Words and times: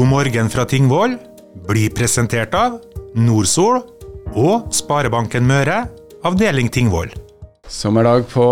God 0.00 0.08
morgen 0.08 0.46
fra 0.48 0.64
Tingvoll 0.64 1.12
blir 1.68 1.90
presentert 1.92 2.54
av 2.56 2.78
Nordsol 3.20 3.82
og 4.32 4.70
Sparebanken 4.72 5.44
Møre, 5.44 5.82
avdeling 6.24 6.70
Tingvoll. 6.72 7.10
Sommerdag 7.68 8.24
på 8.32 8.46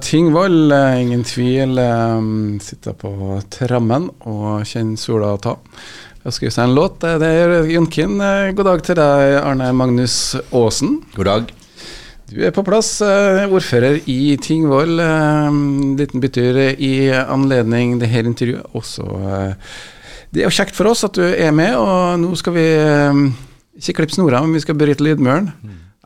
Tingvoll, 0.00 0.72
eh, 0.72 1.02
ingen 1.02 1.22
tvil. 1.28 1.76
eh, 1.76 2.22
Sitter 2.58 2.96
på 2.96 3.38
trammen 3.50 4.08
og 4.24 4.64
kjenner 4.64 4.96
sola 4.96 5.36
ta. 5.36 5.58
Jeg 6.24 6.32
skrevet 6.32 6.52
seg 6.54 6.64
en 6.70 6.74
låt. 6.74 7.04
eh, 7.04 7.18
Det 7.18 7.28
er 7.28 7.68
Jonkin. 7.68 8.16
God 8.56 8.64
dag 8.64 8.82
til 8.82 8.94
deg, 8.94 9.44
Arne 9.44 9.74
Magnus 9.74 10.36
Aasen. 10.54 11.02
God 11.14 11.24
dag. 11.26 11.52
Du 12.32 12.46
er 12.46 12.50
på 12.50 12.64
plass, 12.64 13.02
ordfører 13.02 14.00
i 14.08 14.38
Tingvoll. 14.38 14.96
Liten 15.98 16.20
bytur 16.22 16.56
i 16.80 17.10
anledning 17.12 17.98
det 18.00 18.08
her 18.08 18.22
intervjuet. 18.22 18.64
Også 18.74 19.54
Det 20.34 20.42
er 20.42 20.48
jo 20.48 20.56
kjekt 20.56 20.74
for 20.74 20.90
oss 20.90 21.04
at 21.06 21.14
du 21.14 21.22
er 21.22 21.54
med, 21.54 21.76
og 21.78 22.18
nå 22.18 22.34
skal 22.34 22.56
vi 22.56 22.66
eh, 22.74 23.18
ikke 23.78 24.00
klippe 24.00 24.16
snora, 24.16 24.40
men 24.42 24.56
vi 24.58 24.64
skal 24.64 24.74
bryte 24.78 25.04
lydmuren. 25.06 25.52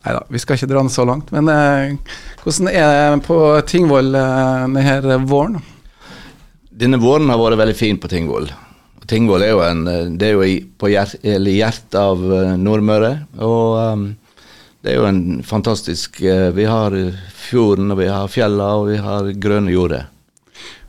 Nei 0.05 0.15
da, 0.15 0.21
vi 0.29 0.41
skal 0.43 0.59
ikke 0.59 0.69
dra 0.69 0.83
den 0.85 0.93
så 0.93 1.07
langt. 1.09 1.33
Men 1.33 1.49
eh, 1.49 1.97
hvordan 2.45 2.69
er 2.71 2.93
det 3.17 3.25
på 3.25 3.39
Tingvoll 3.69 4.13
eh, 4.15 4.69
denne 4.77 5.19
våren? 5.25 5.59
Denne 6.69 7.01
våren 7.03 7.33
har 7.33 7.41
vært 7.41 7.63
veldig 7.65 7.79
fin 7.79 7.99
på 7.99 8.11
Tingvoll. 8.13 8.51
Tingvoll 9.09 9.47
er 9.47 9.55
jo, 9.55 9.63
en, 9.65 9.87
det 10.21 10.29
er 10.29 10.37
jo 10.37 10.47
på 10.77 10.91
hjert, 10.93 11.17
hjertet 11.25 11.97
av 11.97 12.21
eh, 12.21 12.53
Nordmøre. 12.61 13.15
Og 13.41 13.81
um, 13.81 14.07
det 14.85 14.93
er 14.93 15.01
jo 15.01 15.09
en 15.09 15.23
fantastisk 15.41 16.21
eh, 16.21 16.51
Vi 16.53 16.69
har 16.69 16.95
fjorden, 17.33 17.95
og 17.95 18.03
vi 18.03 18.13
har 18.13 18.29
fjella, 18.29 18.75
og 18.77 18.91
vi 18.93 19.01
har 19.01 19.33
grønne 19.41 19.73
jorder. 19.73 20.07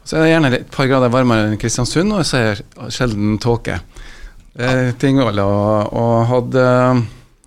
Så 0.09 0.18
er 0.18 0.23
det 0.23 0.30
gjerne 0.31 0.49
et 0.58 0.70
par 0.73 0.88
grader 0.90 1.12
varmere 1.13 1.52
enn 1.52 1.59
Kristiansund, 1.62 2.09
og 2.18 2.23
så 2.26 2.40
er 2.40 2.55
det 2.58 2.88
sjelden 2.95 3.36
tåke. 3.38 3.76
Eh, 4.58 4.90
og, 5.22 5.91
og 5.94 6.13
hadde 6.32 6.63
eh, 6.66 7.02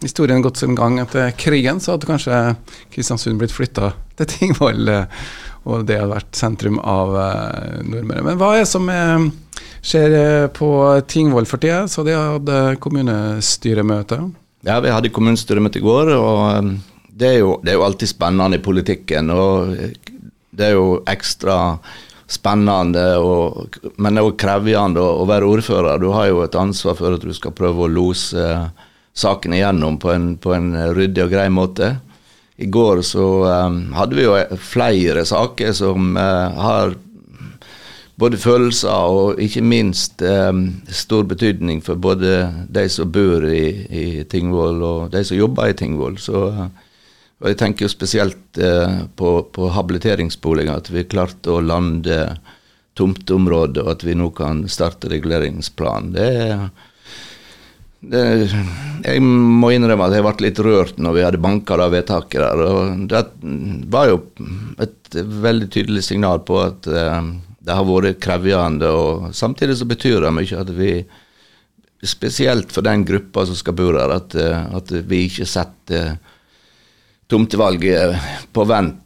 historien 0.05 0.45
gått 0.45 0.61
sin 0.61 0.77
gang 0.79 1.01
etter 1.03 1.33
krigen, 1.35 1.81
så 1.83 1.97
hadde 1.97 2.07
kanskje 2.07 2.37
Kristiansund 2.95 3.41
blitt 3.41 3.55
flytta 3.55 3.91
til 4.21 4.31
Tingvoll, 4.31 4.87
eh, 4.93 5.25
og 5.67 5.89
det 5.89 5.97
hadde 5.99 6.13
vært 6.15 6.39
sentrum 6.39 6.79
av 6.79 7.17
eh, 7.25 7.81
Nordmøre. 7.83 8.29
Men 8.29 8.39
hva 8.39 8.53
er 8.55 8.63
det 8.63 8.71
som 8.71 8.87
skjer 9.83 10.15
på 10.55 10.71
Tingvoll 11.11 11.51
for 11.51 11.59
tida? 11.59 11.83
Så 11.91 12.07
de 12.07 12.15
hadde 12.15 12.61
kommunestyremøte. 12.85 14.21
Ja, 14.63 14.79
vi 14.79 14.95
hadde 14.95 15.11
kommunestyremøte 15.11 15.83
i 15.83 15.85
går, 15.89 16.15
og 16.15 16.71
det 17.11 17.33
er, 17.33 17.37
jo, 17.43 17.59
det 17.67 17.75
er 17.75 17.81
jo 17.81 17.85
alltid 17.91 18.15
spennende 18.15 18.63
i 18.63 18.63
politikken. 18.63 19.35
Og 19.35 19.75
det 20.55 20.71
er 20.71 20.77
jo 20.79 21.01
ekstra 21.11 21.59
spennende, 22.33 23.05
og, 23.21 23.77
men 24.01 24.21
også 24.21 24.39
krevende 24.41 25.03
å, 25.03 25.27
være 25.29 25.49
ordfører. 25.49 26.01
Du 26.01 26.11
har 26.15 26.31
jo 26.31 26.41
et 26.45 26.57
ansvar 26.59 26.97
for 26.99 27.17
at 27.17 27.27
du 27.27 27.35
skal 27.37 27.55
prøve 27.57 27.85
å 27.85 27.93
lose 27.93 28.47
saken 29.13 29.55
igjennom 29.57 29.99
på 30.01 30.13
en, 30.15 30.33
på 30.41 30.55
en 30.57 30.73
ryddig 30.97 31.27
og 31.27 31.35
grei 31.35 31.49
måte. 31.53 31.95
I 32.57 32.69
går 32.73 33.03
så 33.05 33.27
um, 33.67 33.81
hadde 33.97 34.17
vi 34.17 34.27
jo 34.27 34.37
flere 34.61 35.25
saker 35.29 35.73
som 35.77 36.17
uh, 36.17 36.53
har 36.63 36.95
både 38.23 38.39
følelser 38.39 39.13
og 39.13 39.41
ikke 39.43 39.65
minst 39.65 40.23
um, 40.23 40.67
stor 40.87 41.25
betydning 41.29 41.81
for 41.85 41.99
både 41.99 42.45
de 42.71 42.87
som 42.93 43.11
bor 43.13 43.45
i, 43.49 43.65
i 43.89 44.07
Tingvoll 44.31 44.83
og 44.85 45.13
de 45.15 45.25
som 45.27 45.39
jobber 45.39 45.73
i 45.73 45.77
Tingvoll. 45.79 46.19
Så 46.23 46.45
eh, 46.51 46.67
og 47.43 47.51
jeg 47.51 47.59
tenker 47.59 47.89
jo 47.89 47.91
spesielt 47.91 48.59
eh, 48.63 48.99
på, 49.19 49.31
på 49.51 49.69
habiliteringsboliger, 49.75 50.79
at 50.79 50.91
vi 50.95 51.03
klarte 51.11 51.51
å 51.51 51.63
lande 51.65 52.37
tomteområdet, 52.99 53.83
og 53.83 53.91
at 53.97 54.05
vi 54.07 54.15
nå 54.15 54.29
kan 54.37 54.63
starte 54.71 55.11
reguleringsplan. 55.11 56.13
Det, 56.15 56.29
det 58.13 58.23
Jeg 58.47 59.25
må 59.27 59.73
innrømme 59.75 60.07
at 60.07 60.15
jeg 60.15 60.27
ble 60.29 60.47
litt 60.47 60.61
rørt 60.63 61.01
når 61.03 61.17
vi 61.17 61.25
hadde 61.27 61.43
banka 61.43 61.81
det 61.81 61.89
vedtaket 61.97 62.45
der. 62.45 62.63
og 62.63 63.09
Det 63.11 63.25
var 63.91 64.13
jo 64.13 64.21
et 64.87 65.19
veldig 65.49 65.71
tydelig 65.75 66.07
signal 66.13 66.45
på 66.47 66.63
at 66.63 66.87
eh, 66.87 67.33
det 67.63 67.75
har 67.75 67.89
vært 67.89 68.23
krevende, 68.23 68.87
og 68.87 69.35
samtidig 69.35 69.81
så 69.81 69.89
betyr 69.91 70.23
det 70.23 70.35
mye 70.39 70.63
at 70.63 70.73
vi 70.79 70.95
Spesielt 72.03 72.73
for 72.75 72.83
den 72.83 73.05
gruppa 73.07 73.45
som 73.47 73.55
skal 73.55 73.77
bo 73.79 73.85
her, 73.95 74.11
at, 74.11 74.35
at 74.35 74.89
vi 75.07 75.21
ikke 75.29 75.45
setter 75.47 76.17
tomtevalget 77.33 78.17
på 78.53 78.65
vent. 78.69 78.99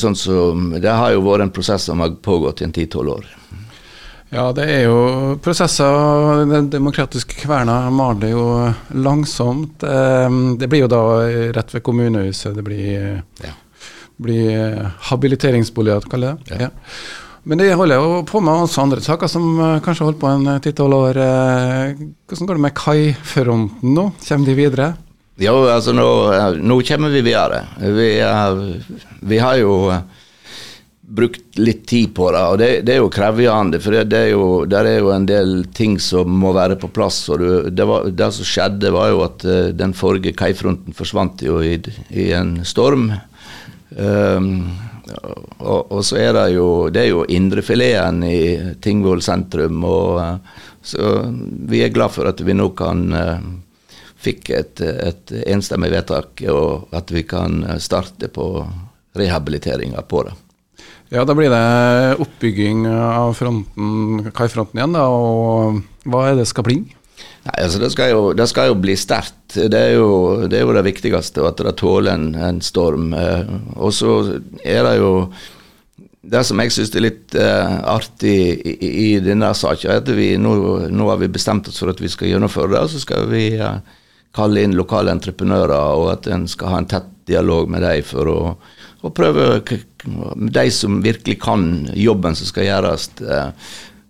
sånn 0.00 0.14
som, 0.16 0.70
Det 0.80 0.88
har 0.88 1.12
jo 1.12 1.20
vært 1.26 1.42
en 1.44 1.50
prosess 1.52 1.82
som 1.84 2.00
har 2.00 2.14
pågått 2.24 2.62
i 2.62 2.64
en 2.64 2.72
ti-tolv 2.72 3.18
år. 3.18 3.26
Ja, 4.30 4.46
det 4.52 4.64
er 4.68 4.82
jo 4.88 5.36
prosesser. 5.44 6.42
Den 6.48 6.70
demokratiske 6.72 7.36
kverna 7.42 7.90
maler 7.92 8.32
jo 8.34 8.44
langsomt. 8.94 9.82
Eh, 9.84 10.28
Det 10.58 10.68
blir 10.68 10.84
jo 10.84 10.88
da 10.88 11.02
rett 11.56 11.72
ved 11.74 11.82
kommunehuset. 11.82 12.54
Det 12.56 12.64
blir, 12.64 13.22
Ja. 13.44 13.52
blir 14.20 14.90
habiliteringsboliger, 15.10 16.00
kaller 16.10 16.36
det. 16.44 16.50
Ja. 16.50 16.56
Ja. 16.66 16.70
Men 17.44 17.58
det 17.58 17.72
holder 17.74 17.96
jo 17.96 18.22
på 18.24 18.40
med 18.42 18.52
også 18.68 18.82
andre 18.82 19.00
saker 19.00 19.26
som 19.28 19.60
eh, 19.60 19.80
kanskje 19.80 20.04
holdt 20.04 20.18
på 20.20 20.28
en 20.28 20.60
ti-tolv 20.60 20.94
år. 20.94 21.16
Eh, 21.16 21.94
Hvordan 22.28 22.46
går 22.46 22.54
det 22.54 22.60
med 22.60 22.74
kaifronten 22.74 23.94
nå? 23.94 24.12
Kommer 24.28 24.46
de 24.46 24.54
videre? 24.54 24.94
Ja, 25.38 25.54
altså 25.70 25.92
nå, 25.94 26.06
nå 26.58 26.80
kommer 26.82 27.12
vi 27.14 27.20
videre. 27.22 27.62
Vi, 27.78 28.08
eh, 28.20 29.04
vi 29.20 29.38
har 29.38 29.60
jo 29.60 29.74
eh, 29.94 30.00
brukt 31.08 31.58
litt 31.58 31.86
tid 31.86 32.10
på 32.14 32.32
det, 32.34 32.40
og 32.42 32.58
det, 32.58 32.70
det 32.86 32.96
er 32.96 32.98
jo 33.00 33.12
krevende. 33.12 33.78
For 33.80 33.94
det, 33.94 34.08
det 34.10 34.18
er 34.26 34.32
jo, 34.32 34.48
der 34.68 34.88
er 34.90 34.98
jo 34.98 35.12
en 35.14 35.28
del 35.28 35.62
ting 35.74 35.94
som 36.02 36.34
må 36.42 36.50
være 36.56 36.76
på 36.80 36.90
plass. 36.90 37.20
og 37.30 37.44
det, 37.70 37.86
var, 37.86 38.10
det 38.10 38.32
som 38.34 38.48
skjedde, 38.50 38.92
var 38.94 39.12
jo 39.12 39.22
at 39.28 39.46
eh, 39.46 39.70
den 39.78 39.94
forrige 39.96 40.34
kaifronten 40.36 40.96
forsvant 40.96 41.46
jo 41.46 41.62
i, 41.62 41.78
i 42.10 42.30
en 42.36 42.58
storm. 42.66 43.12
Um, 43.94 44.68
og, 45.58 45.86
og, 45.88 46.02
så 46.04 46.18
er 46.20 46.34
det 46.36 46.42
jo 46.52 46.90
Det 46.92 47.00
er 47.00 47.06
jo 47.08 47.22
indrefileten 47.24 48.18
i 48.28 48.74
Tingvoll 48.84 49.22
sentrum. 49.24 49.80
og 49.86 50.20
eh, 50.20 50.58
Så 50.82 51.14
vi 51.70 51.86
er 51.86 51.94
glad 51.94 52.12
for 52.12 52.28
at 52.28 52.42
vi 52.44 52.58
nå 52.58 52.68
kan 52.76 53.06
eh, 53.14 53.48
fikk 54.18 54.50
et, 54.56 54.82
et 54.82 55.32
enstemmig 55.46 55.92
vedtak, 55.94 56.42
og 56.50 56.92
at 56.96 57.12
vi 57.14 57.22
kan 57.28 57.62
starte 57.78 58.30
på 58.32 58.50
rehabiliteringa 59.18 60.02
på 60.08 60.24
det. 60.26 60.36
Ja, 61.08 61.24
da 61.24 61.32
blir 61.32 61.48
det 61.48 62.20
oppbygging 62.20 62.84
av 62.92 63.32
fronten, 63.38 64.28
kaifronten 64.36 64.76
igjen, 64.76 64.96
da. 64.98 65.06
Og 65.08 65.78
hva 66.04 66.26
er 66.28 66.36
det 66.36 66.48
skal 66.50 66.66
bli? 66.66 66.82
Nei, 67.48 67.54
altså 67.64 67.80
det 67.80 67.88
skal 67.94 68.10
jo, 68.12 68.24
det 68.36 68.46
skal 68.50 68.68
jo 68.68 68.80
bli 68.82 68.96
sterkt. 68.98 69.36
Det 69.56 69.70
det 69.72 69.80
er 69.86 69.94
jo 70.66 70.74
det 70.76 70.84
viktigste, 70.84 71.46
at 71.48 71.62
det 71.64 71.78
tåler 71.80 72.12
en, 72.12 72.34
en 72.34 72.60
storm. 72.60 73.14
Eh, 73.16 73.54
og 73.76 73.94
så 73.96 74.18
er 74.64 74.84
det 74.84 74.98
jo 75.00 75.12
Det 76.28 76.42
som 76.44 76.60
jeg 76.60 76.72
syns 76.74 76.90
er 76.92 77.00
litt 77.00 77.34
uh, 77.38 77.78
artig 77.88 78.34
i, 78.60 78.72
i, 78.74 78.88
i 79.14 79.20
denne 79.24 79.48
saken, 79.56 79.88
er 79.88 80.02
at 80.02 80.10
vi 80.12 80.34
nå, 80.36 80.50
nå 80.92 81.06
har 81.08 81.16
vi 81.22 81.30
bestemt 81.32 81.70
oss 81.70 81.78
for 81.80 81.88
at 81.88 82.02
vi 82.02 82.10
skal 82.12 82.28
gjennomføre 82.28 82.74
det. 82.74 82.82
Og 82.82 82.90
så 82.92 83.00
skal 83.00 83.30
vi 83.30 83.44
eh, 83.56 83.78
kalle 84.38 84.62
inn 84.62 84.78
lokale 84.78 85.12
entreprenører, 85.12 85.98
og 85.98 86.12
at 86.14 86.28
en 86.30 86.46
skal 86.50 86.72
ha 86.72 86.82
en 86.82 86.90
tett 86.90 87.10
dialog 87.28 87.68
med 87.70 87.84
dem 87.84 88.06
for 88.06 88.30
å, 88.32 88.40
å 89.04 89.12
prøve 89.14 89.60
De 90.54 90.64
som 90.72 91.00
virkelig 91.04 91.38
kan 91.42 91.62
jobben 91.92 92.36
som 92.38 92.48
skal 92.48 92.68
gjøres. 92.68 93.10
Eh, 93.20 93.68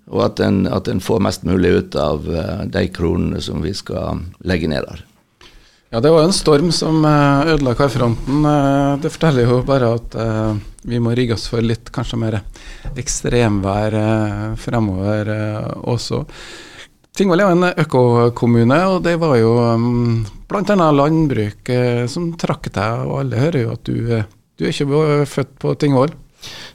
og 0.09 0.25
at 0.25 0.41
en, 0.45 0.63
at 0.73 0.89
en 0.89 1.03
får 1.05 1.21
mest 1.25 1.45
mulig 1.49 1.73
ut 1.75 1.99
av 2.01 2.29
eh, 2.29 2.65
de 2.71 2.87
kronene 2.95 3.43
som 3.45 3.65
vi 3.65 3.75
skal 3.77 4.23
legge 4.49 4.71
ned 4.71 4.87
der. 4.87 5.05
Ja, 5.89 6.03
det 6.05 6.13
var 6.13 6.27
en 6.27 6.37
storm 6.37 6.71
som 6.77 7.01
eh, 7.09 7.55
ødela 7.55 7.75
Karfronten. 7.77 8.47
Det 9.03 9.13
forteller 9.17 9.49
jo 9.49 9.61
bare 9.67 9.91
at 9.97 10.17
vi 10.89 11.01
må 11.03 11.17
rigge 11.17 11.37
oss 11.37 11.49
for 11.51 11.65
litt 11.65 11.91
kanskje 11.93 12.21
mer 12.21 12.41
ekstremvær 12.97 13.97
fremover 14.61 15.33
også. 15.89 16.23
Tingvoll 17.19 17.41
er 17.43 17.49
jo 17.49 17.55
en 17.57 17.83
økokommune, 17.83 18.77
og 18.93 19.01
det 19.03 19.17
var 19.19 19.35
jo 19.41 19.57
um, 19.59 20.21
bl.a. 20.47 20.77
landbruk 20.95 21.71
eh, 21.75 22.05
som 22.07 22.31
trakk 22.39 22.71
deg, 22.71 23.03
og 23.09 23.25
alle 23.25 23.41
hører 23.43 23.65
jo 23.65 23.73
at 23.75 23.83
du, 23.89 23.97
eh, 24.15 24.29
du 24.55 24.67
er 24.69 24.71
ikke 24.71 25.27
født 25.27 25.51
på 25.59 25.75
Tingvoll. 25.83 26.15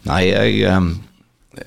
Nei, 0.09 0.25
jeg 0.27 0.59
eh, 0.67 0.91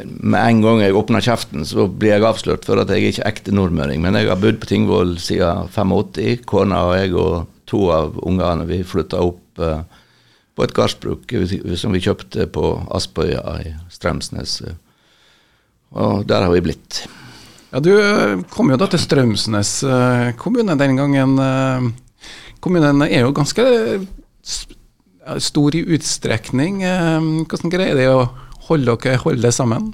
Med 0.05 0.41
en 0.43 0.61
gang 0.61 0.85
jeg 0.85 0.99
åpner 0.99 1.25
kjeften, 1.25 1.65
så 1.65 1.89
blir 1.89 2.19
jeg 2.19 2.29
avslørt 2.29 2.69
for 2.69 2.83
at 2.83 2.93
jeg 2.93 3.15
ikke 3.15 3.25
er 3.25 3.33
ekte 3.33 3.57
nordmøring. 3.57 4.05
Men 4.05 4.19
jeg 4.21 4.29
har 4.29 4.45
bodd 4.45 4.61
på 4.61 4.69
Tingvoll 4.69 5.17
siden 5.25 5.73
85. 5.73 6.45
Kona 6.45 6.85
og 6.91 6.97
jeg 6.99 7.17
og 7.17 7.37
to 7.71 7.85
av 7.97 8.19
ungene 8.29 8.69
vi 8.69 8.83
flytta 8.87 9.25
opp 9.25 9.43
på 9.57 10.65
et 10.65 10.75
gardsbruk 10.77 11.33
som 11.81 11.95
vi 11.97 12.03
kjøpte 12.05 12.45
på 12.53 12.75
Aspøya 12.99 13.61
i 13.63 13.73
Strømsnes. 13.95 14.59
Og 15.97 16.27
der 16.29 16.45
har 16.45 16.53
vi 16.53 16.67
blitt. 16.67 17.07
Ja, 17.77 17.81
Du 17.81 17.93
eh, 17.93 18.39
kom 18.49 18.71
jo 18.73 18.79
da 18.81 18.87
til 18.89 19.03
Strømsnes 19.03 19.71
eh, 19.85 20.31
kommune 20.41 20.79
den 20.81 20.97
gangen. 20.97 21.35
eh, 21.37 21.89
Kommunen 22.65 23.03
er 23.05 23.27
jo 23.27 23.35
ganske 23.37 23.65
stor 25.45 25.75
i 25.77 25.83
utstrekning. 25.85 26.79
Hvordan 26.81 27.73
greier 27.75 27.99
de 27.99 28.07
å 28.09 28.23
holde 28.71 28.95
dere 29.03 29.21
holde 29.21 29.51
sammen? 29.53 29.91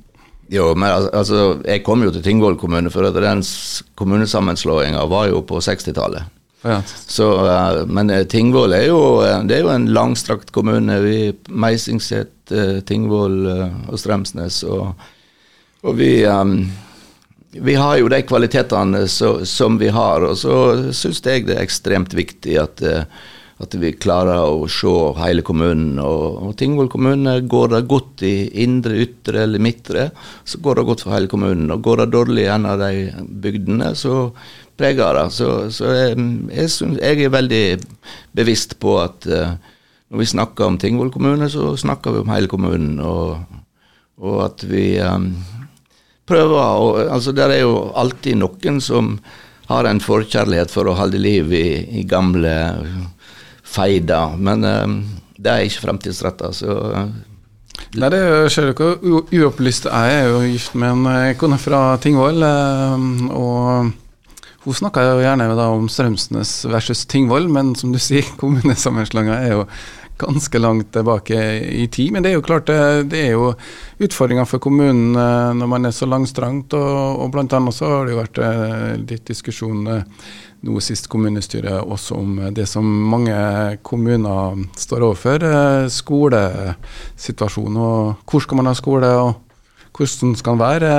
Jo, 0.52 0.69
men 0.79 1.08
altså, 1.11 1.56
jeg 1.67 1.82
kom 1.82 2.05
jo 2.06 2.12
til 2.14 2.23
Tingvoll 2.23 2.55
kommune, 2.61 2.93
for 2.93 3.08
at 3.08 3.19
den 3.19 3.43
kommunesammenslåinga 3.99 5.02
var 5.11 5.32
jo 5.32 5.43
på 5.49 5.58
60-tallet. 5.64 6.31
Ja. 6.62 6.79
Så, 6.87 7.26
men 7.90 8.14
Tingvoll 8.31 8.76
er 8.79 8.87
jo, 8.93 9.02
det 9.49 9.58
er 9.58 9.67
jo 9.67 9.75
en 9.75 9.90
langstrakt 9.90 10.55
kommune. 10.55 11.00
Vi 11.02 11.19
Meisingset, 11.50 12.55
Tingvoll 12.87 13.43
og 13.50 13.99
Strømsnes. 13.99 14.62
Og, 14.70 14.93
og 15.82 15.99
vi, 15.99 16.14
eh, 16.29 16.56
vi 17.53 17.75
har 17.75 17.99
jo 18.01 18.09
de 18.09 18.23
kvalitetene 18.25 19.05
så, 19.09 19.45
som 19.45 19.77
vi 19.79 19.93
har, 19.93 20.25
og 20.25 20.39
så 20.41 20.57
syns 20.97 21.21
jeg 21.25 21.47
det 21.49 21.59
er 21.59 21.67
ekstremt 21.67 22.15
viktig 22.17 22.57
at, 22.61 22.81
eh, 22.81 23.05
at 23.63 23.77
vi 23.77 23.93
klarer 23.93 24.41
å 24.41 24.65
se 24.73 24.93
hele 25.21 25.45
kommunen. 25.45 25.99
Og, 26.01 26.39
og 26.47 26.57
Tingvoll 26.59 26.89
kommune 26.93 27.37
går 27.45 27.75
det 27.75 27.83
godt 27.93 28.25
i 28.27 28.35
indre, 28.65 29.03
ytre 29.05 29.45
eller 29.45 29.63
midtre, 29.63 30.09
så 30.49 30.63
går 30.65 30.81
det 30.81 30.87
godt 30.89 31.05
for 31.05 31.17
hele 31.17 31.31
kommunen. 31.31 31.69
Og 31.75 31.85
går 31.85 32.03
det 32.03 32.11
dårlig 32.17 32.47
i 32.47 32.51
en 32.55 32.69
av 32.73 32.81
de 32.81 33.13
bygdene, 33.45 33.93
så 34.01 34.31
preger 34.81 35.21
det. 35.21 35.29
Så, 35.37 35.53
så 35.77 35.93
jeg, 35.93 36.17
jeg, 36.57 36.73
synes, 36.73 37.03
jeg 37.05 37.21
er 37.27 37.37
veldig 37.37 37.65
bevisst 38.33 38.79
på 38.81 38.97
at 39.05 39.29
eh, 39.29 39.57
når 40.13 40.25
vi 40.25 40.33
snakker 40.33 40.69
om 40.69 40.81
Tingvoll 40.81 41.13
kommune, 41.13 41.53
så 41.53 41.75
snakker 41.77 42.17
vi 42.17 42.25
om 42.25 42.33
hele 42.33 42.49
kommunen. 42.49 42.97
Og, 43.05 43.61
og 44.25 44.47
at 44.49 44.65
vi 44.69 44.95
eh, 44.97 45.21
prøver 46.32 46.58
å 46.58 47.06
Altså, 47.06 47.37
det 47.37 47.46
er 47.46 47.62
jo 47.62 47.76
alltid 47.99 48.40
noen 48.40 48.81
som 48.82 49.17
har 49.70 49.88
en 49.88 50.00
forkjærlighet 50.02 50.73
for 50.73 50.88
å 50.88 50.96
holde 50.99 51.20
liv 51.20 51.52
i, 51.55 51.67
i 52.00 52.06
gamle 52.08 52.55
feider, 53.73 54.37
men 54.37 54.64
um, 54.67 54.96
det 55.43 55.52
er 55.52 55.67
ikke 55.67 55.87
framtidsretta, 55.87 56.52
så 56.55 56.79
eh, 56.93 57.12
Nei, 57.93 58.08
det 58.12 58.20
skjer 58.52 58.69
jo 58.69 58.73
ikke 58.73 58.88
Uopplyst 59.02 59.32
uopplyst. 59.37 59.87
Jeg 59.88 60.12
er 60.17 60.29
jo 60.31 60.43
gift 60.44 60.76
med 60.79 60.93
en 60.93 61.08
eh, 61.11 61.32
kone 61.40 61.58
fra 61.61 61.81
Tingvoll, 62.00 62.44
eh, 62.44 63.06
og 63.37 63.90
hun 64.62 64.79
snakka 64.79 65.02
jo 65.08 65.23
gjerne 65.25 65.49
om 65.64 65.88
Strømsnes 65.90 66.52
versus 66.70 67.05
Tingvoll, 67.11 67.49
men 67.52 67.75
som 67.79 67.93
du 67.93 67.99
sier, 68.00 68.29
kommunesammenslåinga 68.40 69.40
er 69.40 69.56
jo 69.56 69.67
ganske 70.23 70.59
langt 70.59 70.93
tilbake 70.95 71.39
i 71.61 71.87
tid. 71.89 72.13
Men 72.13 72.23
det 72.23 72.33
er 72.33 72.39
jo 72.39 72.47
klart, 72.47 72.69
det, 72.71 73.11
det 73.13 73.27
er 73.27 73.35
jo 73.35 73.51
utfordringer 74.03 74.49
for 74.49 74.63
kommunen 74.63 75.17
eh, 75.19 75.51
når 75.59 75.71
man 75.71 75.89
er 75.89 75.95
så 75.97 76.09
langstrangt, 76.09 76.75
og, 76.79 77.23
og 77.25 77.39
annet 77.43 77.77
så 77.77 77.91
har 77.91 78.07
det 78.07 78.15
jo 78.15 78.23
vært 78.23 78.41
eh, 78.43 78.89
litt 79.03 79.27
diskusjon 79.29 79.87
eh, 79.91 80.27
nå 80.63 80.79
sist 80.85 81.09
kommunestyret 81.11 81.83
også 81.83 82.21
om 82.21 82.37
det 82.55 82.69
som 82.71 82.87
mange 82.87 83.35
kommuner 83.83 84.61
står 84.79 85.09
overfor, 85.09 85.43
skolesituasjonen. 85.91 87.81
og 87.83 88.29
Hvor 88.31 88.45
skal 88.45 88.61
man 88.61 88.71
ha 88.71 88.75
skole, 88.79 89.11
og 89.11 89.91
hvordan 89.91 90.37
skal 90.39 90.55
den 90.55 90.63
være? 90.63 90.93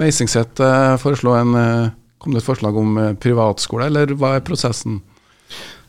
Meisingset 0.00 0.64
foreslo 1.04 1.36
en, 1.36 1.52
kom 2.16 2.32
det 2.32 2.40
et 2.40 2.48
forslag 2.48 2.80
om 2.80 2.96
privatskole, 3.20 3.90
eller 3.92 4.16
hva 4.16 4.38
er 4.38 4.46
prosessen? 4.46 5.02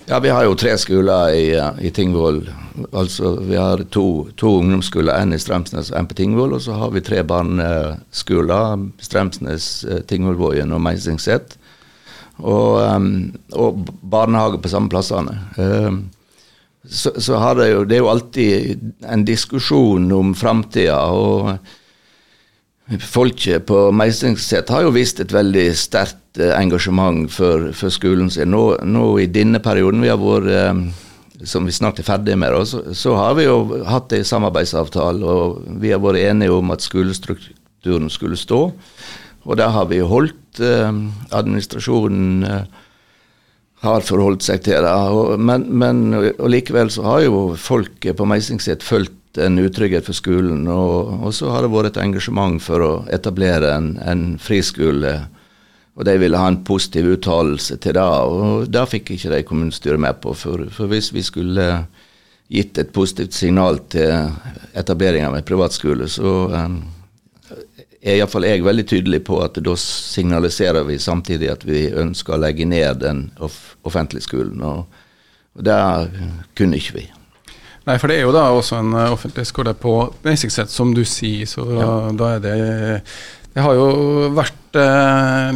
Ja, 0.05 0.19
vi 0.19 0.29
har 0.29 0.43
jo 0.43 0.55
tre 0.59 0.73
skoler 0.77 1.31
i, 1.31 1.55
eh, 1.55 1.69
i 1.87 1.89
Tingvoll. 1.91 2.41
Altså, 2.91 3.37
vi 3.39 3.55
har 3.55 3.85
to, 3.89 4.27
to 4.35 4.57
ungdomsskoler, 4.59 5.15
en 5.15 5.33
i 5.33 5.39
Strømsnes 5.39 5.91
og 5.93 5.99
en 5.99 6.07
på 6.09 6.17
Tingvoll. 6.17 6.55
Og 6.57 6.61
så 6.65 6.75
har 6.75 6.91
vi 6.91 7.03
tre 7.05 7.21
barneskoler, 7.23 8.89
Strømsnes, 8.99 9.67
eh, 9.87 10.01
Tingvollvågen 10.09 10.75
og 10.75 10.81
Meisingset. 10.83 11.55
Og, 12.41 12.81
em, 12.83 13.31
og 13.53 13.85
barnehage 14.01 14.59
på 14.59 14.71
samme 14.71 14.91
plassene. 14.91 15.37
Så, 16.83 17.13
så 17.21 17.37
har 17.39 17.55
det 17.55 17.69
jo 17.71 17.83
Det 17.85 17.95
er 17.95 18.01
jo 18.01 18.09
alltid 18.09 18.81
en 19.07 19.23
diskusjon 19.23 20.11
om 20.11 20.33
framtida. 20.35 20.97
Og 21.13 21.59
folket 22.99 23.65
på 23.69 23.91
Meisingset 23.95 24.69
har 24.69 24.81
jo 24.81 24.91
vist 24.97 25.21
et 25.23 25.31
veldig 25.31 25.69
sterkt 25.77 26.17
eh, 26.41 26.53
engasjement 26.57 27.31
for, 27.31 27.71
for 27.77 27.93
skolen 27.93 28.31
sin. 28.33 28.51
Nå, 28.53 28.63
nå 28.83 29.07
i 29.21 29.29
denne 29.31 29.61
perioden 29.63 30.03
vi 30.03 30.11
har 30.11 30.21
vært 30.21 30.51
eh, 30.53 30.83
som 31.49 31.65
vi 31.67 31.75
snart 31.75 31.99
er 31.99 32.07
ferdig 32.07 32.37
med, 32.39 32.55
så, 32.69 32.83
så 32.95 33.17
har 33.19 33.35
vi 33.35 33.47
jo 33.47 33.83
hatt 33.89 34.13
en 34.15 34.27
samarbeidsavtale, 34.27 35.25
og 35.27 35.65
vi 35.81 35.91
har 35.91 35.99
vært 36.03 36.23
enige 36.23 36.55
om 36.55 36.71
at 36.71 36.85
skolestrukturen 36.85 38.07
skulle 38.13 38.39
stå. 38.39 38.61
Og 39.43 39.59
det 39.59 39.67
har 39.75 39.89
vi 39.89 39.99
holdt. 39.99 40.61
Eh, 40.63 41.01
administrasjonen 41.35 42.45
har 43.83 44.05
forholdt 44.07 44.45
seg 44.45 44.63
til 44.63 44.79
det. 44.85 44.93
Og, 45.11 45.35
men, 45.39 45.67
men 45.67 46.05
og 46.15 46.47
likevel 46.51 46.91
så 46.93 47.03
har 47.07 47.25
jo 47.25 47.43
folk 47.59 48.07
på 48.15 48.27
Meisingset 48.29 48.85
følt 48.85 49.11
en 49.41 49.57
utrygghet 49.59 50.05
for 50.05 50.15
skolen, 50.15 50.67
og, 50.69 51.25
og 51.25 51.33
så 51.33 51.49
har 51.53 51.65
det 51.65 51.73
vært 51.73 51.93
et 51.93 52.03
engasjement 52.03 52.61
for 52.61 52.85
å 52.85 52.91
etablere 53.13 53.73
en, 53.73 53.95
en 54.05 54.25
friskole. 54.41 55.15
Og 55.93 56.05
de 56.07 56.15
ville 56.17 56.39
ha 56.39 56.47
en 56.49 56.63
positiv 56.65 57.11
uttalelse 57.13 57.77
til 57.77 57.93
det, 57.93 58.01
og 58.01 58.65
det 58.73 58.87
fikk 58.89 59.13
ikke 59.13 59.29
de 59.29 59.43
kommunestyret 59.45 60.01
med 60.01 60.17
på. 60.23 60.33
For, 60.33 60.65
for 60.73 60.89
hvis 60.89 61.11
vi 61.13 61.21
skulle 61.21 61.67
gitt 62.53 62.77
et 62.81 62.89
positivt 62.93 63.35
signal 63.37 63.77
til 63.93 64.33
etablering 64.77 65.25
av 65.27 65.37
en 65.37 65.45
privatskole, 65.45 66.09
så 66.09 66.33
um, 66.49 66.79
er 68.03 68.17
iallfall 68.17 68.47
jeg 68.49 68.65
veldig 68.65 68.85
tydelig 68.89 69.21
på 69.29 69.37
at 69.45 69.57
da 69.63 69.75
signaliserer 69.79 70.85
vi 70.87 70.97
samtidig 70.99 71.51
at 71.53 71.65
vi 71.67 71.85
ønsker 71.89 72.35
å 72.35 72.41
legge 72.41 72.67
ned 72.67 73.03
den 73.05 73.27
off 73.41 73.75
offentlige 73.87 74.25
skolen, 74.25 74.63
og, 74.65 74.87
og 75.53 75.67
det 75.67 75.77
kunne 76.57 76.79
ikke 76.79 76.97
vi. 76.97 77.05
Nei, 77.83 77.97
for 77.99 78.09
det 78.09 78.17
er 78.17 78.25
jo 78.25 78.33
da 78.35 78.47
også 78.55 78.79
en 78.79 78.93
eh, 78.95 79.11
offentlig 79.11 79.43
skole 79.45 79.73
på 79.75 79.93
Meisingset, 80.23 80.71
som 80.71 80.93
du 80.95 81.03
sier, 81.07 81.45
så 81.49 81.65
da 82.15 82.35
er 82.37 82.43
det 82.43 82.57
Det 83.53 83.61
har 83.61 83.75
jo 83.75 84.29
vært 84.33 84.62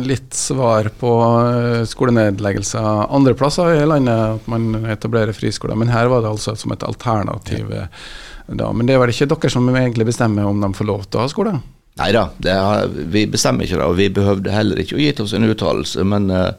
litt 0.05 0.33
svar 0.33 0.89
på 0.99 1.11
eh, 1.47 1.83
skolenedleggelser 1.89 3.13
andre 3.15 3.33
plasser 3.33 3.81
i 3.81 3.85
landet, 3.85 4.37
at 4.37 4.47
man 4.47 4.85
etablerer 4.85 5.33
friskoler, 5.33 5.75
men 5.75 5.89
her 5.89 6.09
var 6.11 6.21
det 6.21 6.29
altså 6.29 6.55
som 6.55 6.71
et 6.75 6.83
alternativ. 6.83 7.71
eh, 7.73 7.87
Da. 8.47 8.69
Men 8.71 8.87
det 8.87 8.93
er 8.95 9.01
vel 9.01 9.11
ikke 9.11 9.25
dere 9.27 9.49
som 9.51 9.65
egentlig 9.75 10.05
bestemmer 10.07 10.45
om 10.47 10.61
de 10.61 10.69
får 10.71 10.87
lov 10.87 11.01
til 11.03 11.19
å 11.19 11.23
ha 11.25 11.27
skole? 11.27 11.51
Nei 11.99 12.13
da, 12.15 12.29
vi 12.87 13.25
bestemmer 13.27 13.65
ikke 13.65 13.75
det, 13.81 13.87
og 13.89 13.97
vi 13.97 14.07
behøvde 14.13 14.53
heller 14.53 14.79
ikke 14.79 14.95
å 14.95 15.01
gitt 15.01 15.19
oss 15.19 15.33
en 15.35 15.49
uttalelse. 15.49 16.05
Men, 16.07 16.29
eh, 16.31 16.53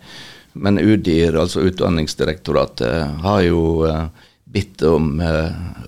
men 0.53 0.77
UDIR, 0.77 1.39
altså 1.41 1.65
Utdanningsdirektoratet, 1.65 3.23
har 3.23 3.41
jo 3.47 3.63
bitt 4.53 4.83
om, 4.83 5.23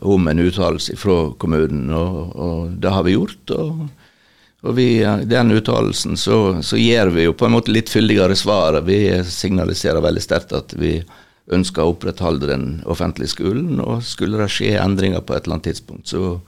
om 0.01 0.29
en 0.29 0.41
uttalelse 0.41 0.97
fra 0.97 1.35
kommunen, 1.37 1.93
og, 1.93 2.33
og 2.37 2.81
det 2.81 2.95
har 2.97 3.05
vi 3.05 3.19
gjort. 3.19 3.51
og 3.59 3.89
og 4.61 4.77
vi, 4.77 5.03
eh, 5.03 5.25
den 5.29 5.55
uttalelsen 5.57 6.19
så, 6.21 6.61
så 6.63 6.79
gir 6.81 7.13
vi 7.15 7.25
jo 7.29 7.35
på 7.37 7.49
en 7.49 7.57
måte 7.57 7.73
litt 7.73 7.93
fyldigere 7.93 8.37
svar. 8.37 8.81
Vi 8.87 9.01
signaliserer 9.25 10.05
veldig 10.05 10.25
sterkt 10.25 10.53
at 10.57 10.75
vi 10.77 10.99
ønsker 11.51 11.83
å 11.83 11.95
opprettholde 11.95 12.51
den 12.51 12.67
offentlige 12.89 13.33
skolen. 13.35 13.81
Og 13.83 14.05
skulle 14.07 14.41
det 14.41 14.51
skje 14.53 14.77
endringer 14.81 15.25
på 15.25 15.35
et 15.35 15.45
eller 15.45 15.59
annet 15.59 15.71
tidspunkt, 15.73 16.11
så 16.13 16.39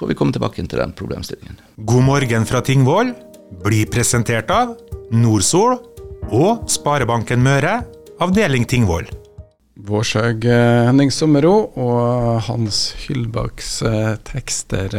får 0.00 0.10
vi 0.10 0.16
komme 0.18 0.34
tilbake 0.34 0.64
til 0.64 0.80
den 0.80 0.94
problemstillingen. 0.96 1.60
God 1.86 2.06
morgen 2.08 2.46
fra 2.48 2.62
Tingvoll 2.64 3.14
blir 3.64 3.88
presentert 3.90 4.50
av 4.54 4.76
Nordsol 5.14 5.78
og 6.30 6.68
Sparebanken 6.70 7.42
Møre, 7.42 7.80
avdeling 8.22 8.66
Tingvoll. 8.68 9.08
Vårshaug 9.80 10.44
eh, 10.44 10.86
Henning 10.90 11.08
Sommero 11.14 11.70
og 11.80 12.42
Hans 12.50 12.90
Hyllbakks 13.06 13.70
eh, 13.88 14.12
tekster. 14.28 14.92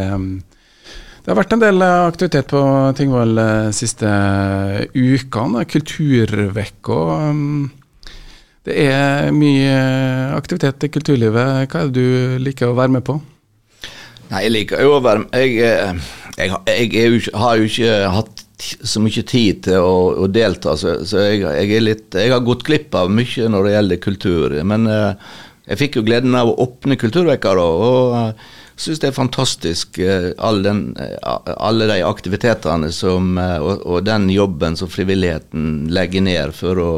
Eh, 1.22 1.26
Det 1.26 1.32
har 1.32 1.38
vært 1.44 1.54
en 1.54 1.62
del 1.62 1.82
eh, 1.82 2.08
aktivitet 2.08 2.48
på 2.52 2.62
Tingvoll 2.98 3.36
de 3.38 3.50
siste 3.78 4.08
eh, 4.08 4.88
ukene. 4.96 5.66
Kulturvekka. 5.66 7.00
eh, 7.30 8.14
Det 8.64 8.76
er 8.86 9.32
mye 9.34 9.70
eh, 9.74 10.36
aktivitet 10.38 10.84
i 10.86 10.90
kulturlivet. 10.94 11.68
Hva 11.72 11.82
er 11.82 11.90
det 11.90 11.94
du 11.98 12.40
liker 12.46 12.70
å 12.70 12.76
være 12.78 12.94
med 12.98 13.04
på? 13.08 13.20
Nei, 14.32 14.44
jeg 14.46 14.52
liker 14.54 14.82
jo 14.86 14.94
å 14.96 15.02
være 15.04 15.26
Jeg, 15.34 15.58
eh, 15.60 15.94
jeg, 16.38 16.52
jeg 16.94 17.10
jo, 17.12 17.18
ikke- 17.20 17.38
har 17.38 17.58
jo 17.58 17.64
ikke 17.68 17.96
hatt 18.16 18.38
så 18.62 19.02
mye 19.02 19.24
tid 19.26 19.64
til 19.66 19.82
å, 19.82 20.22
å 20.22 20.28
delta, 20.30 20.76
så, 20.78 21.00
så 21.04 21.18
jeg, 21.26 21.42
jeg, 21.42 21.82
litt, 21.82 22.14
jeg 22.14 22.30
har 22.30 22.44
gått 22.46 22.62
glipp 22.64 22.94
av 22.94 23.10
mye 23.10 23.48
når 23.50 23.64
det 23.66 23.72
gjelder 23.74 23.98
kultur. 24.04 24.54
Men 24.64 24.86
eh, 24.88 25.16
jeg 25.72 25.78
fikk 25.82 25.96
jo 25.98 26.04
gleden 26.06 26.36
av 26.38 26.52
å 26.52 26.58
åpne 26.68 26.96
Kulturvekka, 27.02 27.56
da, 27.58 27.66
og 27.66 28.36
syns 28.80 29.02
det 29.02 29.12
er 29.12 29.18
fantastisk 29.18 30.00
eh, 30.02 30.32
all 30.38 30.62
den, 30.66 30.84
eh, 31.00 31.18
alle 31.58 31.90
de 31.92 32.02
aktivitetene 32.06 32.92
som, 32.96 33.36
eh, 33.38 33.60
og, 33.60 33.86
og 33.86 34.04
den 34.08 34.30
jobben 34.34 34.78
som 34.80 34.92
frivilligheten 34.92 35.88
legger 35.94 36.26
ned 36.26 36.56
for 36.58 36.82
å, 36.82 36.92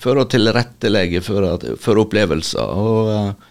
for 0.00 0.20
å 0.20 0.26
tilrettelegge 0.30 1.22
for, 1.24 1.54
at, 1.54 1.70
for 1.82 2.02
opplevelser. 2.06 2.82
og 2.88 3.46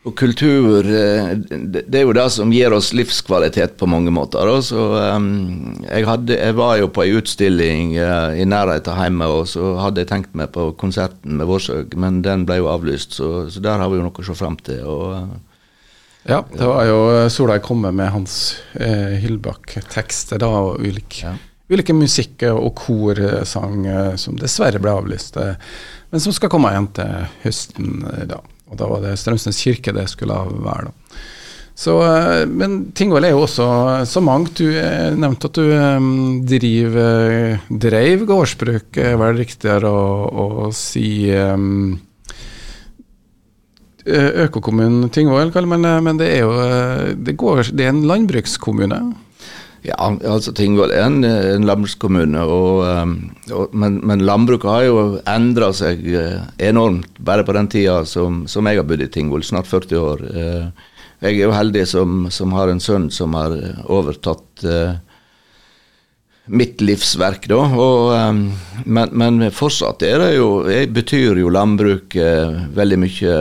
og 0.00 0.14
kultur, 0.16 0.80
det 0.80 1.82
er 1.92 2.06
jo 2.06 2.14
det 2.16 2.22
som 2.32 2.48
gir 2.56 2.72
oss 2.72 2.86
livskvalitet 2.96 3.74
på 3.76 3.84
mange 3.84 4.08
måter. 4.08 4.48
Så, 4.64 4.80
jeg, 4.96 6.06
hadde, 6.08 6.38
jeg 6.38 6.56
var 6.56 6.78
jo 6.80 6.86
på 6.88 7.04
ei 7.04 7.10
utstilling 7.18 7.92
i 8.00 8.46
nærheten 8.48 8.94
av 8.94 9.02
hjemme, 9.04 9.28
og 9.28 9.50
så 9.52 9.74
hadde 9.76 10.00
jeg 10.00 10.08
tenkt 10.08 10.32
meg 10.40 10.54
på 10.56 10.70
konserten 10.80 11.36
med 11.36 11.50
Vårsøg, 11.50 11.98
men 12.00 12.22
den 12.24 12.46
ble 12.48 12.62
jo 12.62 12.70
avlyst, 12.72 13.18
så, 13.20 13.28
så 13.52 13.60
der 13.60 13.76
har 13.76 13.92
vi 13.92 14.00
jo 14.00 14.06
noe 14.06 14.24
å 14.24 14.28
se 14.30 14.38
fram 14.40 14.56
til. 14.64 14.80
Og, 14.88 15.36
Ja, 16.28 16.42
det 16.52 16.66
var 16.66 16.84
jo 16.84 16.98
Solveig 17.32 17.62
komme 17.64 17.92
med 17.96 18.12
hans 18.12 18.34
eh, 18.74 19.16
Hyllbakk-tekster, 19.22 20.40
da, 20.42 20.50
og 20.50 20.82
ulik, 20.84 21.22
ja. 21.24 21.32
ulike 21.72 21.96
musikk- 21.96 22.44
og 22.50 22.74
korsang 22.78 23.86
eh, 23.88 24.14
som 24.20 24.36
dessverre 24.40 24.82
ble 24.82 24.92
avlyst, 25.00 25.38
eh, 25.40 25.56
men 26.12 26.22
som 26.22 26.34
skal 26.36 26.52
komme 26.52 26.72
igjen 26.74 26.90
til 26.98 27.28
høsten. 27.44 27.92
Eh, 28.12 28.24
da. 28.30 28.40
Og 28.70 28.78
da 28.78 28.88
var 28.90 29.02
det 29.02 29.16
Strømsnes 29.18 29.62
kirke 29.64 29.94
det 29.96 30.06
skulle 30.12 30.36
være, 30.60 30.90
da. 30.90 31.20
Så, 31.80 31.94
eh, 32.04 32.44
men 32.44 32.90
Tingvoll 32.92 33.24
er 33.24 33.32
jo 33.32 33.46
også 33.46 33.70
så 34.04 34.20
mangt. 34.20 34.60
Du 34.60 34.68
eh, 34.68 35.16
nevnte 35.16 35.48
at 35.48 35.56
du 35.56 36.44
driver, 36.52 37.56
dreiv 37.70 38.28
gårdsbruk, 38.28 39.00
er 39.00 39.16
vel 39.22 39.40
riktigere 39.40 39.88
å, 39.88 40.60
å 40.68 40.70
si 40.76 41.30
um, 41.32 41.96
Økokommunen 44.06 45.10
Tingvoll, 45.12 45.50
men, 45.68 45.84
men, 46.04 46.20
det 46.20 46.30
er 46.34 46.46
jo 46.46 46.54
det, 47.20 47.34
går, 47.36 47.66
det 47.76 47.84
er 47.84 47.92
en 47.92 48.06
landbrukskommune? 48.08 49.00
Ja, 49.84 49.96
altså 50.28 50.52
Tingvoll 50.56 50.92
er 50.92 51.06
en, 51.06 51.24
en 51.24 51.66
landbrukskommune, 51.68 52.44
men, 53.72 53.98
men, 54.04 54.24
landbruket 54.24 54.70
har 54.70 54.86
jo 54.86 55.02
endra 55.28 55.70
seg 55.76 56.04
enormt 56.60 57.20
bare 57.20 57.44
på 57.44 57.56
den 57.56 57.68
tida 57.72 58.02
som, 58.08 58.44
som 58.48 58.68
jeg 58.68 58.80
har 58.80 58.88
bodd 58.88 59.04
i 59.04 59.10
Tingvoll, 59.12 59.44
snart 59.44 59.68
40 59.68 60.00
år. 60.00 60.24
Jeg 61.20 61.36
er 61.36 61.44
jo 61.44 61.52
heldig 61.52 61.84
som, 61.88 62.26
som 62.32 62.56
har 62.56 62.72
en 62.72 62.80
sønn 62.80 63.10
som 63.12 63.36
har 63.36 63.52
overtatt 63.92 64.64
uh, 64.64 64.96
mitt 66.50 66.82
livsverk, 66.82 67.46
da. 67.50 67.60
Og, 67.78 68.10
um, 68.14 68.40
men, 68.84 69.12
men, 69.16 69.46
fortsatt 69.54 70.02
er 70.06 70.18
det 70.22 70.30
jo, 70.34 70.48
betyr 70.94 71.38
jo 71.40 71.52
landbruket 71.52 72.18
uh, 72.20 72.64
veldig 72.76 72.98
mye. 73.04 73.36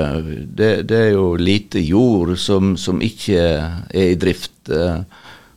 Det, 0.45 0.71
det, 0.89 0.99
er 0.99 1.11
jo 1.15 1.33
lite 1.39 1.81
jord 1.83 2.35
som, 2.41 2.75
som 2.77 3.01
ikke 3.03 3.41
er 3.41 4.13
i 4.13 4.19
drift. 4.19 4.55
Uh, 4.69 5.01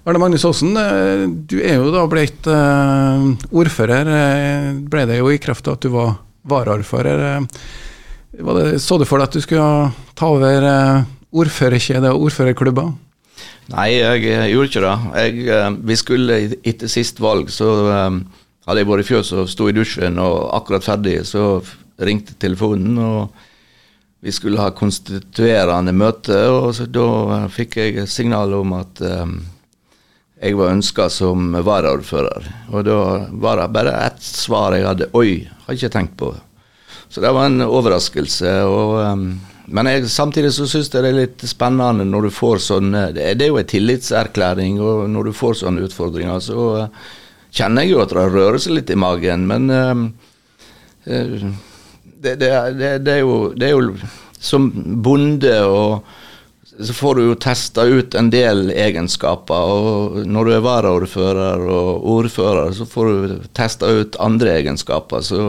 Arne 0.02 0.18
Magnus 0.18 0.42
Aasen, 0.48 0.74
du 0.74 1.54
er 1.62 1.76
jo 1.78 1.92
da 1.94 2.02
blitt 2.10 2.50
ordfører. 2.50 4.10
Ble 4.90 5.06
det 5.06 5.20
jo 5.20 5.30
i 5.30 5.38
kraft 5.38 5.70
av 5.70 5.78
at 5.78 5.86
du 5.86 5.92
var 5.94 6.16
varaordfører. 6.50 7.46
Det, 8.32 8.78
så 8.80 8.96
du 8.96 9.04
for 9.04 9.20
deg 9.20 9.28
at 9.28 9.36
du 9.36 9.44
skulle 9.44 9.92
ta 10.16 10.28
over 10.32 10.48
ordførerkjede 10.48 11.20
ordførerkjedet 11.32 12.12
og 12.12 12.26
ordførerklubber? 12.26 12.92
Nei, 13.72 13.88
jeg, 13.94 14.24
gjorde 14.52 14.68
ikke 14.68 14.82
det. 14.84 14.96
Jeg, 15.16 15.44
eh, 15.54 15.76
vi 15.88 15.96
skulle 15.96 16.38
Etter 16.64 16.90
sist 16.92 17.20
valg 17.22 17.48
så 17.52 17.68
um, 17.88 18.18
hadde 18.66 18.82
jeg 18.82 18.88
vært 18.90 19.04
i 19.04 19.08
fjøs 19.08 19.32
og 19.36 19.48
sto 19.50 19.68
i 19.70 19.76
dusjen 19.76 20.18
og 20.20 20.50
akkurat 20.58 20.84
ferdig, 20.84 21.22
så 21.28 21.62
ringte 22.02 22.36
telefonen. 22.40 22.98
og 22.98 23.32
vi 24.22 24.30
skulle 24.30 24.60
ha 24.62 24.70
konstituerende 24.70 25.90
møte, 25.92 26.36
og 26.46 26.76
da 26.94 27.40
fikk 27.50 27.80
jeg 27.80 28.04
signal 28.06 28.52
om 28.54 28.76
at 28.78 29.00
um, 29.02 29.40
jeg 30.38 30.54
var 30.58 30.70
ønska 30.76 31.08
som 31.10 31.50
varaordfører. 31.54 32.46
Og 32.70 32.86
da 32.86 33.00
var 33.32 33.58
det 33.58 33.72
bare 33.74 33.96
ett 34.06 34.22
svar 34.22 34.76
jeg 34.76 34.86
hadde. 34.86 35.10
Oi, 35.18 35.42
har 35.66 35.74
ikke 35.78 35.90
tenkt 35.90 36.14
på. 36.22 36.30
det. 36.36 36.51
Så 37.12 37.20
det 37.20 37.32
var 37.36 37.46
en 37.46 37.60
overraskelse. 37.66 38.52
Og, 38.64 38.94
um, 39.04 39.26
men 39.72 39.90
jeg, 39.90 40.08
samtidig 40.08 40.54
så 40.56 40.64
syns 40.68 40.88
jeg 40.88 41.04
det 41.04 41.10
er 41.10 41.18
litt 41.18 41.44
spennende 41.48 42.06
når 42.08 42.28
du 42.28 42.34
får 42.34 42.62
sånne 42.64 43.02
Det, 43.12 43.26
det 43.38 43.46
er 43.46 43.52
jo 43.52 43.60
en 43.60 43.68
tillitserklæring, 43.68 44.80
og 44.80 45.04
når 45.12 45.28
du 45.28 45.36
får 45.36 45.60
sånne 45.60 45.84
utfordringer, 45.88 46.40
så 46.40 46.64
uh, 46.86 47.12
kjenner 47.52 47.84
jeg 47.84 47.92
jo 47.92 48.00
at 48.04 48.16
det 48.16 48.24
rører 48.32 48.58
seg 48.64 48.78
litt 48.78 48.94
i 48.94 48.98
magen. 48.98 49.44
Men 49.50 49.68
uh, 49.68 50.06
uh, 51.12 51.46
det, 52.02 52.38
det, 52.40 52.50
det, 53.04 53.18
er 53.18 53.22
jo, 53.22 53.36
det 53.52 53.68
er 53.68 53.76
jo 53.76 54.10
som 54.42 54.72
bonde 55.04 55.54
og 55.68 56.18
så 56.80 56.94
får 56.96 57.14
du 57.14 57.22
jo 57.26 57.34
testa 57.36 57.84
ut 57.84 58.14
en 58.16 58.30
del 58.32 58.70
egenskaper. 58.72 59.54
og 59.54 60.22
Når 60.26 60.48
du 60.48 60.52
er 60.54 60.64
varaordfører 60.64 61.66
og 61.68 62.06
ordfører, 62.14 62.72
så 62.72 62.86
får 62.88 63.10
du 63.10 63.34
testa 63.52 63.90
ut 63.92 64.16
andre 64.16 64.56
egenskaper. 64.62 65.20
Så 65.20 65.42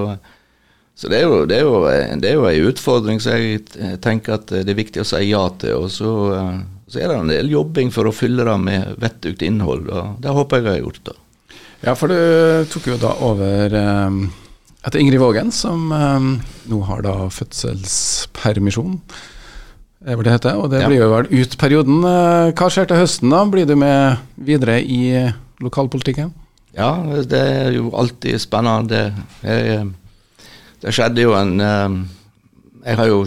så 0.95 1.09
det 1.09 1.19
er 1.19 1.25
jo, 1.25 1.39
det 1.49 1.57
er 1.57 1.65
jo, 1.65 1.79
det 2.21 2.29
er 2.29 2.37
jo 2.37 2.45
en 2.47 2.69
utfordring 2.69 3.19
som 3.23 3.33
jeg 3.33 3.63
tenker 4.03 4.35
at 4.37 4.53
det 4.53 4.69
er 4.69 4.77
viktig 4.77 5.01
å 5.01 5.07
si 5.07 5.23
ja 5.31 5.41
til. 5.61 5.81
Og 5.81 5.89
så, 5.91 6.13
eh, 6.37 6.61
så 6.87 7.01
er 7.01 7.09
det 7.09 7.17
en 7.17 7.33
del 7.33 7.49
jobbing 7.51 7.89
for 7.93 8.07
å 8.09 8.13
fylle 8.13 8.45
det 8.45 8.55
med 8.61 8.95
vettugt 9.01 9.41
innhold. 9.45 9.89
og 9.89 10.21
Det 10.21 10.35
håper 10.37 10.61
jeg 10.61 10.65
jeg 10.67 10.75
har 10.75 10.85
gjort. 10.85 11.03
da. 11.09 11.19
Ja, 11.83 11.95
for 11.99 12.13
du 12.13 12.69
tok 12.71 12.87
jo 12.93 12.97
da 13.01 13.11
over 13.25 13.73
etter 14.83 14.99
Ingrid 15.01 15.19
Vågen, 15.19 15.49
som 15.51 15.89
nå 15.91 16.79
har 16.87 17.01
da 17.03 17.15
fødselspermisjon. 17.27 19.01
Det 20.03 20.15
det 20.23 20.31
heter, 20.31 20.55
og 20.59 20.69
det 20.71 20.85
blir 20.87 21.01
jo 21.01 21.09
vel 21.11 21.27
ut 21.31 21.57
perioden. 21.59 22.05
Hva 22.55 22.69
skjer 22.71 22.87
til 22.87 23.01
høsten, 23.01 23.31
da? 23.31 23.43
Blir 23.47 23.67
du 23.67 23.75
med 23.79 24.21
videre 24.35 24.77
i 24.79 25.31
lokalpolitikken? 25.63 26.31
Ja, 26.75 26.95
det 27.29 27.39
er 27.39 27.75
jo 27.75 27.91
alltid 27.95 28.39
spennende. 28.41 29.13
Jeg, 29.43 29.91
det 30.83 30.91
skjedde 30.91 31.23
jo 31.23 31.31
en 31.37 31.55
eh, 31.63 31.97
jeg, 32.83 33.07
jo, 33.07 33.23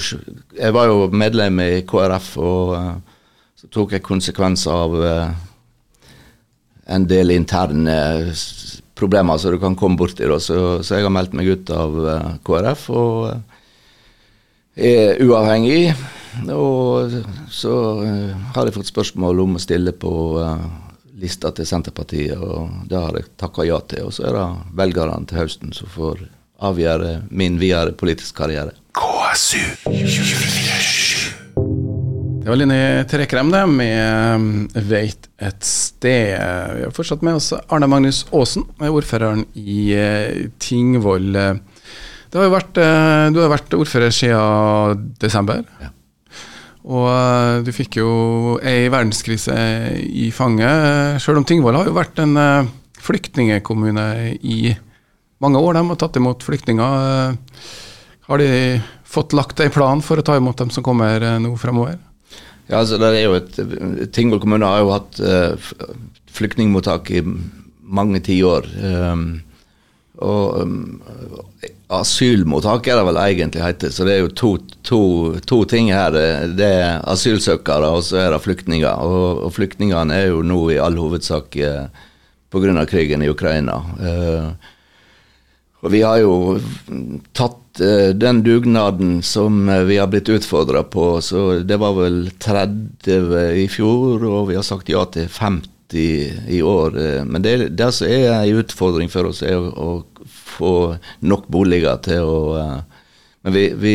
jeg, 0.58 0.72
var 0.76 0.90
jo 0.90 1.06
medlem 1.08 1.62
i 1.64 1.70
KrF, 1.88 2.30
og 2.44 2.72
eh, 2.76 2.94
så 3.56 3.70
tok 3.72 3.96
jeg 3.96 4.04
konsekvenser 4.04 4.76
av 4.76 4.96
eh, 5.00 5.30
en 6.92 7.06
del 7.08 7.32
interne 7.32 7.96
problemer 8.96 9.40
som 9.40 9.54
du 9.54 9.60
kan 9.62 9.76
komme 9.76 9.96
borti. 9.98 10.28
Så, 10.44 10.58
så 10.84 10.98
jeg 10.98 11.08
har 11.08 11.12
meldt 11.12 11.34
meg 11.36 11.48
ut 11.48 11.72
av 11.72 11.96
KrF 12.46 12.84
og 12.94 13.16
er 14.76 15.18
uavhengig. 15.24 15.96
Og 16.52 17.16
så 17.50 17.74
har 18.54 18.68
jeg 18.68 18.76
fått 18.76 18.92
spørsmål 18.92 19.42
om 19.42 19.56
å 19.56 19.64
stille 19.64 19.96
på 19.96 20.12
lista 21.16 21.50
til 21.56 21.66
Senterpartiet, 21.66 22.36
og 22.36 22.86
det 22.88 23.00
har 23.00 23.16
jeg 23.16 23.32
takka 23.40 23.64
ja 23.66 23.80
til. 23.88 24.06
Og 24.06 24.14
så 24.14 24.28
er 24.28 24.36
det 24.36 24.48
velgerne 24.78 25.24
til 25.26 25.40
høsten 25.42 25.74
som 25.74 25.90
får 25.90 26.22
avgjøre 26.62 27.22
min 27.30 27.58
videre 27.60 27.92
politiske 27.96 28.36
karriere. 28.38 28.72
KSU 28.96 29.60
247. 29.84 31.34
Det 32.46 32.52
var 32.52 32.60
Linni 32.60 32.80
Trekrem, 33.10 33.50
det, 33.50 33.64
med 33.66 34.70
'Veit 34.74 35.28
et 35.38 35.62
sted'. 35.66 36.38
Vi 36.76 36.84
har 36.84 36.94
fortsatt 36.94 37.22
med 37.22 37.34
oss 37.40 37.52
Arne 37.52 37.88
Magnus 37.90 38.24
Aasen, 38.32 38.62
ordføreren 38.78 39.44
i 39.54 39.92
eh, 39.92 40.46
Tingvoll. 40.58 41.32
Det 42.36 42.38
har 42.38 42.46
jo 42.46 42.54
vært, 42.54 42.78
eh, 42.78 43.26
du 43.32 43.40
har 43.40 43.52
vært 43.52 43.74
ordfører 43.74 44.14
siden 44.14 45.12
desember. 45.18 45.62
Ja. 45.80 45.92
Og 46.86 47.06
eh, 47.10 47.62
du 47.66 47.70
fikk 47.74 47.98
jo 47.98 48.10
ei 48.62 48.90
verdenskrise 48.92 49.54
i 50.06 50.30
fanget. 50.34 51.18
Sjøl 51.22 51.40
om 51.40 51.46
Tingvoll 51.46 51.78
har 51.78 51.88
jo 51.88 51.96
vært 51.96 52.20
en 52.22 52.36
eh, 52.38 52.68
flyktningekommune 53.02 54.06
i 54.38 54.74
mange 55.38 55.60
år. 55.60 55.74
De 55.74 55.84
har 55.88 56.00
tatt 56.00 56.16
imot 56.16 56.44
flyktninger. 56.46 57.30
Eh, 57.30 57.62
Har 58.26 58.38
de 58.38 58.80
fått 59.04 59.32
lagt 59.32 59.60
en 59.60 59.70
plan 59.70 60.02
for 60.02 60.18
å 60.18 60.24
ta 60.26 60.36
imot 60.36 60.58
dem 60.58 60.70
som 60.74 60.82
kommer 60.82 61.22
eh, 61.22 61.38
nå 61.38 61.54
fremover? 61.60 61.98
Ja, 62.66 62.80
altså 62.80 62.98
det 62.98 63.12
er 63.14 63.28
jo 63.28 63.36
et, 63.38 63.58
Tingvoll 64.14 64.42
kommune 64.42 64.66
har 64.66 64.80
jo 64.82 64.90
hatt 64.90 65.20
uh, 65.22 65.68
flyktningmottak 66.34 67.12
i 67.14 67.20
mange 67.86 68.18
tiår. 68.26 68.66
Um, 68.82 69.28
og 70.18 70.56
um, 70.64 70.80
asylmottak 71.94 72.88
er 72.90 72.98
det 72.98 73.06
vel 73.06 73.20
egentlig 73.22 73.62
heter. 73.62 73.94
Så 73.94 74.02
det 74.08 74.16
er 74.16 74.24
jo 74.24 74.34
to, 74.34 74.50
to, 74.82 75.00
to 75.46 75.60
ting 75.70 75.92
her. 75.94 76.16
Det 76.58 76.66
er 76.66 77.06
asylsøkere, 77.06 77.92
og 77.94 78.02
så 78.08 78.24
er 78.24 78.34
det 78.34 78.42
flyktninger. 78.42 79.06
Og, 79.06 79.44
og 79.46 79.54
flyktningene 79.54 80.18
er 80.18 80.32
jo 80.32 80.42
nå 80.42 80.58
i 80.74 80.80
all 80.82 80.98
hovedsak 80.98 81.60
uh, 81.62 82.08
pga. 82.50 82.82
krigen 82.90 83.22
i 83.22 83.30
Ukraina. 83.30 83.78
Uh, 84.02 84.74
og 85.84 85.92
vi 85.92 86.00
har 86.02 86.18
jo 86.22 86.56
tatt 87.36 87.80
uh, 87.82 88.10
den 88.16 88.40
dugnaden 88.46 89.20
som 89.26 89.68
uh, 89.68 89.84
vi 89.88 89.98
har 90.00 90.08
blitt 90.12 90.30
utfordra 90.32 90.82
på, 90.88 91.20
så 91.20 91.60
det 91.60 91.78
var 91.82 91.96
vel 91.98 92.26
30 92.42 93.60
i 93.60 93.66
fjor, 93.70 94.24
og 94.24 94.50
vi 94.50 94.56
har 94.56 94.66
sagt 94.66 94.90
ja 94.92 95.04
til 95.12 95.28
50 95.28 96.50
i 96.56 96.62
år. 96.64 96.96
Uh, 96.96 97.22
men 97.28 97.44
det, 97.44 97.56
det 97.76 97.90
som 97.94 98.08
er 98.08 98.30
en 98.40 98.62
utfordring 98.62 99.12
for 99.12 99.28
oss, 99.28 99.44
er 99.44 99.60
å, 99.60 99.68
å 99.76 100.28
få 100.56 100.76
nok 101.28 101.50
boliger 101.52 102.00
til 102.06 102.24
å 102.26 102.38
Men 103.46 103.54
vi, 103.54 103.68
vi 103.78 103.92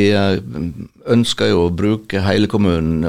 ønsker 1.11 1.49
jo 1.49 1.65
å 1.65 1.71
bruke 1.75 2.21
hele 2.23 2.47
kommunen, 2.47 3.01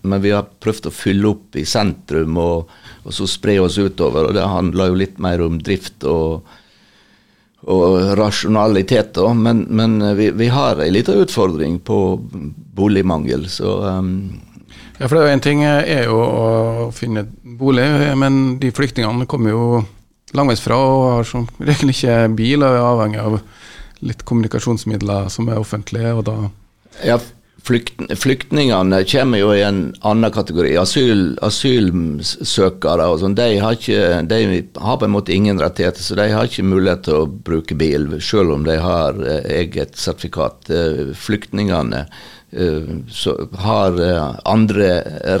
men 0.00 0.22
vi 0.24 0.30
har 0.32 0.46
prøvd 0.64 0.88
å 0.88 0.92
fylle 0.96 1.28
opp 1.28 1.58
i 1.60 1.66
sentrum 1.68 2.38
og, 2.40 2.70
og 3.04 3.12
så 3.12 3.28
spre 3.28 3.58
oss 3.60 3.76
utover. 3.76 4.30
og 4.30 4.32
Det 4.32 4.46
handler 4.48 4.88
jo 4.88 4.96
litt 5.02 5.20
mer 5.20 5.44
om 5.44 5.58
drift 5.60 6.08
og 6.08 6.48
og 7.66 8.16
rasjonalitet, 8.18 9.14
da. 9.18 9.32
Men, 9.34 9.64
men 9.68 9.98
vi, 10.16 10.30
vi, 10.30 10.48
har 10.54 10.80
en 10.80 10.92
liten 10.92 11.22
utfordring 11.24 11.80
på 11.86 11.98
boligmangel, 12.78 13.48
så 13.50 13.78
um, 13.98 14.40
Ja, 14.96 15.08
for 15.08 15.16
det 15.16 15.22
er 15.22 15.26
jo 15.26 15.36
en 15.36 15.44
ting 15.44 15.62
er 15.66 16.06
jo 16.06 16.20
å 16.22 16.90
finne 16.96 17.26
bolig, 17.58 17.84
men 18.16 18.56
de 18.62 18.70
flyktningene 18.72 19.26
kommer 19.28 19.52
jo 19.52 19.66
langveisfra 20.36 20.76
og 20.78 21.02
har 21.10 21.28
som 21.28 21.44
regel 21.60 21.92
ikke 21.92 22.14
bil 22.38 22.64
og 22.64 22.70
er 22.70 22.86
avhengig 22.86 23.20
av 23.20 23.36
litt 24.06 24.24
kommunikasjonsmidler 24.28 25.28
som 25.32 25.50
er 25.50 25.60
offentlige, 25.60 26.14
og 26.16 26.24
da 26.28 26.36
Ja, 27.04 27.18
Flykt, 27.66 28.12
flyktningene 28.22 29.00
kommer 29.10 29.40
jo 29.40 29.48
i 29.50 29.62
en 29.66 29.80
annen 30.06 30.30
kategori. 30.30 30.76
Asyl, 30.78 31.32
asylsøkere 31.42 33.08
og 33.10 33.18
sånn, 33.18 33.34
de, 33.34 33.56
de, 34.30 34.38
har 34.78 35.00
på 35.00 35.08
en 35.08 35.14
måte 35.16 35.34
ingen 35.34 35.58
rettigheter, 35.58 36.04
så 36.04 36.14
de 36.14 36.28
har 36.30 36.46
ikke 36.46 36.62
mulighet 36.62 37.02
til 37.08 37.24
å 37.24 37.26
bruke 37.26 37.74
bil, 37.74 38.06
selv 38.22 38.54
om 38.54 38.68
de 38.68 38.78
har 38.78 39.18
eh, 39.18 39.50
eget 39.64 39.98
sertifikat. 39.98 40.70
Eh, 40.70 41.02
flyktningene 41.18 42.04
eh, 42.54 42.94
har 43.66 44.00
andre 44.46 44.92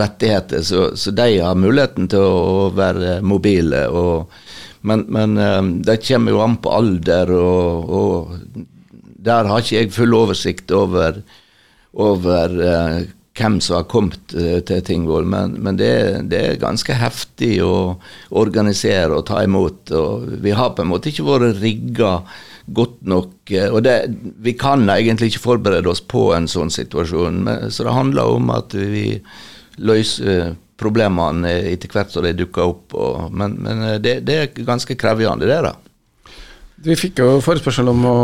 rettigheter, 0.02 0.66
så, 0.66 0.90
så, 0.98 1.14
de 1.14 1.30
har 1.38 1.54
muligheten 1.54 2.10
til 2.10 2.26
å 2.26 2.68
være 2.74 3.20
mobile. 3.22 3.86
Og, 3.86 4.34
men, 4.82 5.06
men 5.14 5.78
det 5.86 6.00
kommer 6.10 6.34
jo 6.34 6.42
an 6.42 6.58
på 6.58 6.74
alder, 6.74 7.36
og, 7.38 7.96
og 8.02 8.62
der 9.30 9.46
har 9.46 9.62
ikke 9.62 9.78
jeg 9.78 9.94
full 9.94 10.22
oversikt 10.26 10.74
over 10.74 11.22
over 11.96 12.56
eh, 12.60 12.98
hvem 13.36 13.60
som 13.60 13.78
har 13.78 13.88
kommet 13.90 14.34
eh, 14.36 14.60
til 14.66 14.82
Tingvoll, 14.84 15.26
men, 15.28 15.56
men 15.62 15.78
det, 15.80 15.92
det, 16.30 16.40
er 16.40 16.60
ganske 16.60 16.96
heftig 16.96 17.58
å 17.64 17.96
organisere 18.36 19.16
og 19.16 19.26
ta 19.28 19.42
imot. 19.44 19.92
og 19.92 20.28
Vi 20.44 20.54
har 20.56 20.74
på 20.76 20.84
en 20.84 20.92
måte 20.92 21.12
ikke 21.12 21.26
vært 21.26 21.60
rigga 21.60 22.18
godt 22.66 23.02
nok. 23.06 23.34
Uh, 23.52 23.68
og 23.76 23.82
det, 23.86 23.96
Vi 24.42 24.56
kan 24.58 24.88
egentlig 24.90 25.30
ikke 25.30 25.44
forberede 25.44 25.90
oss 25.92 26.02
på 26.02 26.32
en 26.34 26.48
sånn 26.50 26.72
situasjon, 26.74 27.42
men, 27.46 27.68
så 27.70 27.86
det 27.86 27.94
handler 27.94 28.36
om 28.38 28.50
at 28.54 28.74
vi 28.74 29.20
løser 29.76 30.56
problemene 30.80 31.52
etter 31.72 31.92
hvert 31.92 32.12
som 32.12 32.24
de 32.24 32.34
dukker 32.36 32.72
opp. 32.72 32.96
Og, 32.96 33.28
men, 33.32 33.58
men 33.62 33.84
det, 34.02 34.18
det, 34.28 34.40
er 34.40 34.66
ganske 34.66 34.96
krevende, 34.98 35.48
det. 35.48 35.60
da. 35.68 35.76
Vi 36.84 36.96
fikk 36.98 37.22
jo 37.22 37.38
forespørsel 37.40 37.88
om 37.88 38.02
å 38.04 38.16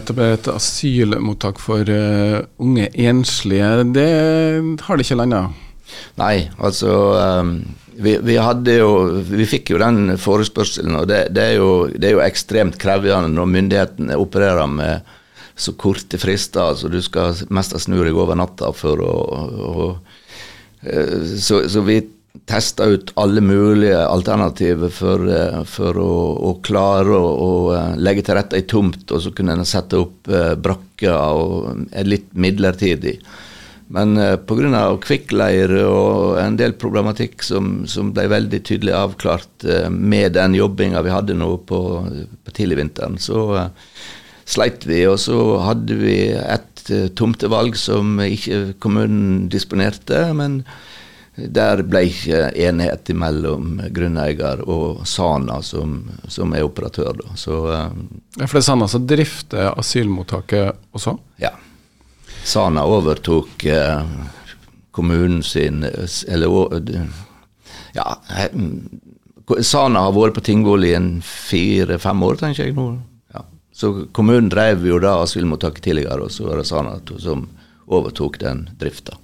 etablere 0.00 0.34
et 0.34 0.48
asylmottak 0.50 1.60
for 1.62 1.86
uh, 1.86 2.40
unge 2.62 2.88
enslige. 2.98 3.68
Det 3.94 4.08
har 4.82 4.98
det 4.98 5.06
ikke 5.06 5.18
landa? 5.20 5.44
Nei, 6.18 6.48
altså 6.58 6.90
um, 7.14 7.52
vi, 7.94 8.16
vi, 8.24 8.38
hadde 8.40 8.78
jo 8.78 8.92
Vi 9.28 9.46
fikk 9.46 9.74
jo 9.74 9.80
den 9.82 10.16
forespørselen, 10.18 10.96
og 10.98 11.06
det, 11.10 11.26
det, 11.36 11.44
er, 11.52 11.60
jo, 11.60 11.86
det 11.94 12.08
er 12.08 12.16
jo 12.16 12.24
ekstremt 12.24 12.78
krevende 12.80 13.30
når 13.30 13.52
myndighetene 13.54 14.18
opererer 14.18 14.66
med 14.66 15.12
så 15.54 15.76
korte 15.78 16.18
frister. 16.18 16.72
altså 16.72 16.90
Du 16.90 16.98
skal 17.04 17.38
mest 17.54 17.76
snu 17.84 18.00
deg 18.02 18.18
over 18.18 18.34
natta 18.40 18.72
for 18.74 18.98
å, 18.98 19.14
å 19.46 19.88
uh, 19.94 21.32
så, 21.38 21.62
så 21.70 21.86
vi 21.86 22.00
testa 22.48 22.88
ut 22.88 23.12
alle 23.20 23.40
mulige 23.44 23.98
alternativer 24.06 24.90
for, 24.90 25.28
eh, 25.28 25.62
for 25.68 25.98
å, 26.00 26.12
å, 26.50 26.52
klare 26.64 27.14
å, 27.14 27.30
å, 27.46 27.52
eh, 27.76 27.94
legge 28.00 28.24
til 28.26 28.38
rette 28.38 28.58
ei 28.58 28.66
tomt, 28.68 29.04
og 29.10 29.22
så 29.22 29.32
kunne 29.36 29.56
en 29.56 29.68
sette 29.68 30.00
opp 30.00 30.28
eh, 30.32 30.54
brakker 30.58 31.12
og 31.12 31.88
litt 32.08 32.32
midlertidig. 32.32 33.18
Men 33.92 34.16
eh, 34.16 34.38
pga. 34.40 34.84
kvikkleire 35.04 35.84
og 35.84 36.38
en 36.40 36.56
del 36.56 36.72
problematikk 36.80 37.44
som, 37.44 37.84
som 37.86 38.12
ble 38.16 38.24
veldig 38.32 38.62
tydelig 38.64 38.94
avklart 38.96 39.66
eh, 39.68 39.90
med 39.90 40.32
den 40.38 40.56
jobbinga 40.56 41.02
vi 41.04 41.12
hadde 41.12 41.36
nå 41.36 41.50
på, 41.68 41.80
på 42.44 42.54
tidligvinteren, 42.56 43.18
så 43.20 43.44
eh, 43.60 43.68
sleit 44.48 44.86
vi. 44.88 45.04
Og 45.10 45.20
så 45.20 45.38
hadde 45.66 45.98
vi 46.00 46.16
et 46.32 46.88
eh, 46.88 47.10
tomtevalg 47.12 47.76
som 47.76 48.16
ikke 48.24 48.78
kommunen 48.80 49.50
disponerte. 49.52 50.24
men 50.32 50.62
der 51.36 51.80
ble 51.88 52.02
ikke 52.10 52.50
enighet 52.60 53.08
mellom 53.16 53.78
grunneier 53.94 54.60
og 54.68 55.06
Sana, 55.08 55.62
som, 55.64 56.02
som 56.28 56.52
er 56.52 56.66
operatør. 56.66 57.22
Så, 57.40 57.62
um, 57.72 58.08
ja, 58.36 58.44
For 58.44 58.58
det 58.58 58.62
er 58.62 58.68
Sana 58.68 58.88
som 58.92 59.06
drifter 59.08 59.70
asylmottaket 59.72 60.76
også? 60.92 61.16
Ja. 61.40 61.54
Sana 62.44 62.84
overtok 62.90 63.64
eh, 63.70 64.02
kommunen 64.90 65.44
sin 65.46 65.84
Eller 65.84 66.50
ja, 67.94 68.06
Sana 69.62 70.04
har 70.06 70.14
vært 70.16 70.36
på 70.36 70.44
Tingvoll 70.44 70.84
i 70.88 70.94
en 70.96 71.10
fire-fem 71.24 72.22
år, 72.26 72.38
tenker 72.40 72.66
jeg 72.66 72.76
nå. 72.76 72.90
Ja. 73.32 73.44
Så 73.72 73.92
kommunen 74.12 74.50
drev 74.52 74.84
jo 74.86 75.00
da 75.02 75.20
asylmottaket 75.22 75.86
tidligere, 75.88 76.26
og 76.26 76.34
så 76.34 76.50
var 76.50 76.60
det 76.60 76.68
Sana 76.68 76.98
som 77.22 77.48
overtok 77.86 78.40
den 78.42 78.66
drifta. 78.80 79.16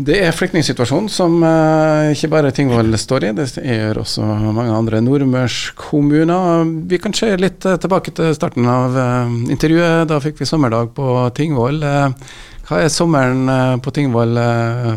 Det 0.00 0.16
er 0.22 0.32
flyktningsituasjonen 0.32 1.10
som 1.12 1.34
uh, 1.44 2.08
ikke 2.14 2.30
bare 2.32 2.52
Tingvoll 2.56 2.94
står 2.96 3.26
i, 3.26 3.32
det 3.36 3.46
gjør 3.58 4.00
også 4.00 4.24
mange 4.24 4.72
andre 4.72 5.00
nordmørskommuner. 5.04 6.62
Vi 6.88 7.00
kan 7.02 7.12
se 7.16 7.28
litt 7.36 7.66
uh, 7.68 7.76
tilbake 7.80 8.14
til 8.16 8.32
starten 8.36 8.68
av 8.70 8.96
uh, 8.96 9.34
intervjuet. 9.52 10.06
Da 10.08 10.20
fikk 10.24 10.40
vi 10.40 10.48
sommerdag 10.48 10.94
på 10.96 11.10
Tingvoll. 11.36 11.82
hva 11.82 12.80
er 12.80 12.88
sommeren 12.94 13.80
på 13.82 13.92
Tingvoll 13.92 14.38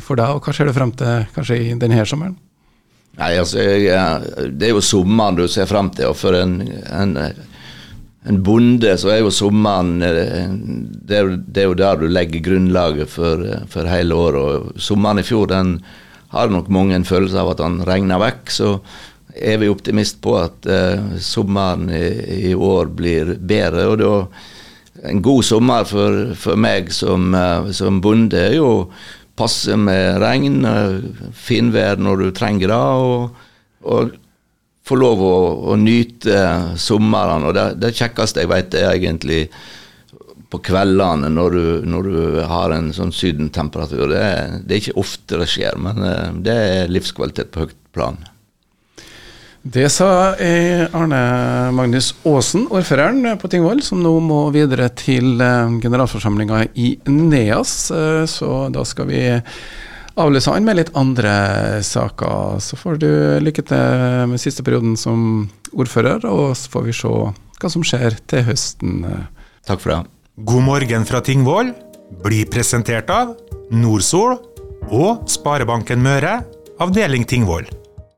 for 0.06 0.20
deg, 0.20 0.38
og 0.38 0.46
hva 0.46 0.56
ser 0.56 0.70
du 0.70 0.76
frem 0.78 0.94
til 0.96 1.28
kanskje 1.36 1.60
i 1.60 1.74
denne 1.80 2.06
sommeren? 2.08 2.38
Nei, 3.20 3.34
altså, 3.38 3.60
jeg, 3.60 4.54
Det 4.56 4.70
er 4.70 4.74
jo 4.74 4.82
sommeren 4.82 5.42
du 5.42 5.48
ser 5.52 5.68
frem 5.70 5.92
til. 5.94 6.14
og 6.14 6.18
for 6.18 6.38
en, 6.38 6.62
en 6.88 7.18
en 8.24 8.40
bonde, 8.44 8.96
så 9.00 9.12
er 9.12 9.22
jo 9.22 9.32
sommeren 9.34 9.98
eh, 10.06 10.48
det 11.04 11.18
er, 11.18 11.32
det 11.44 11.64
er, 11.64 11.68
jo 11.68 11.80
der 11.80 12.00
du 12.00 12.06
legger 12.08 12.44
grunnlaget 12.46 13.12
for, 13.12 13.44
eh, 13.44 13.66
for 13.72 13.90
hele 13.92 14.16
året. 14.16 14.40
og 14.40 14.80
Sommeren 14.82 15.20
i 15.20 15.26
fjor 15.28 15.50
den 15.52 15.76
har 16.34 16.52
nok 16.52 16.70
mange 16.74 16.96
en 16.96 17.08
følelse 17.08 17.40
av 17.40 17.52
at 17.52 17.62
den 17.62 17.82
regner 17.88 18.22
vekk. 18.24 18.54
Så 18.54 18.70
er 19.36 19.60
vi 19.60 19.70
optimist 19.70 20.20
på 20.22 20.38
at 20.40 20.66
uh, 20.70 21.18
sommeren 21.22 21.88
i, 21.94 22.04
i, 22.50 22.54
år 22.54 22.90
blir 22.94 23.36
bedre. 23.38 23.88
og 23.90 24.02
da 24.02 25.10
En 25.10 25.22
god 25.26 25.44
sommer 25.44 25.86
for, 25.90 26.34
for 26.38 26.58
meg 26.58 26.92
som, 26.94 27.34
som, 27.74 28.00
bonde 28.02 28.40
er 28.40 28.56
jo 28.56 28.90
passe 29.38 29.76
med 29.78 30.22
regn, 30.22 30.62
uh, 30.66 31.30
finvær 31.34 32.02
når 32.02 32.22
du 32.22 32.28
trenger 32.38 32.72
det. 32.72 32.78
og, 32.78 33.48
og 33.84 34.14
få 34.84 34.98
lov 35.00 35.22
å, 35.24 35.38
å 35.74 35.78
nyte 35.80 36.42
sommeren. 36.80 37.48
Og 37.48 37.56
det, 37.56 37.70
det 37.82 37.94
kjekkeste 37.96 38.44
jeg 38.44 38.52
vet, 38.52 38.76
er 38.76 38.92
egentlig 38.92 39.46
på 40.54 40.60
kveldene 40.68 41.32
når 41.34 41.56
du, 41.56 41.66
når 41.90 42.10
du 42.10 42.20
har 42.50 42.76
en 42.76 42.92
sånn 42.94 43.14
sydentemperatur. 43.16 44.06
Det, 44.12 44.28
det, 44.68 44.76
er 44.76 44.84
ikke 44.84 45.00
ofte 45.02 45.40
det 45.42 45.50
skjer, 45.50 45.80
men 45.82 46.04
eh, 46.06 46.30
det 46.46 46.60
er 46.68 46.94
livskvalitet 46.94 47.54
på 47.54 47.66
høyt 47.66 47.80
plan. 47.96 48.20
Det 49.64 49.86
sa 49.88 50.36
Arne 50.36 51.20
Magnus 51.72 52.10
Aasen, 52.28 52.66
ordføreren 52.68 53.38
på 53.40 53.48
Tingvoll, 53.48 53.80
som 53.80 54.02
nå 54.04 54.12
må 54.20 54.42
videre 54.52 54.90
til 55.00 55.40
eh, 55.40 55.78
generalforsamlinga 55.80 56.66
i 56.76 56.90
NEAS. 57.08 57.74
Eh, 57.96 58.26
så 58.28 58.68
da 58.76 58.84
skal 58.86 59.08
vi 59.08 59.24
avløse 60.20 60.54
han 60.54 60.66
med 60.68 60.80
litt 60.80 60.92
andre 60.98 61.82
saker. 61.86 62.60
Så 62.64 62.78
får 62.80 63.00
du 63.02 63.10
lykke 63.44 63.66
til 63.70 64.28
med 64.32 64.42
siste 64.42 64.66
perioden 64.66 64.98
som 65.00 65.48
ordfører, 65.74 66.26
og 66.30 66.54
så 66.58 66.74
får 66.74 66.88
vi 66.90 66.98
se 66.98 67.14
hva 67.64 67.72
som 67.72 67.86
skjer 67.86 68.18
til 68.30 68.46
høsten. 68.50 69.06
Takk 69.68 69.84
for 69.84 69.96
det. 69.96 70.02
God 70.44 70.66
morgen 70.66 71.06
fra 71.06 71.22
Tingvoll 71.24 71.72
blir 72.24 72.50
presentert 72.52 73.10
av 73.14 73.36
Nordsol 73.74 74.36
og 74.94 75.30
Sparebanken 75.30 76.02
Møre, 76.04 76.42
avdeling 76.84 77.26
Tingvoll. 77.30 77.70